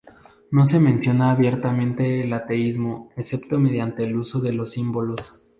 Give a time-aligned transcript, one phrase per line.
[0.49, 5.43] No se menciona abiertamente el ateísmo excepto mediante el uso de los símbolos.